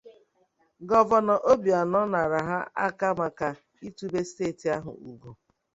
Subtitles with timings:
[0.89, 3.47] Gọvanọ Obianọ nàrà ha aka maka
[3.87, 5.29] itube steeti ahụ ùgò